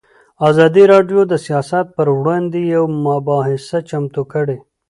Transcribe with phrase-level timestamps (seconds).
[0.49, 4.57] ازادي راډیو د سیاست پر وړاندې یوه مباحثه چمتو کړې.